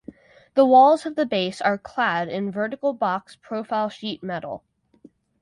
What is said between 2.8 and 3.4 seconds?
box